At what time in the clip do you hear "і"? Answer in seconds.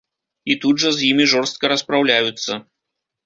0.51-0.55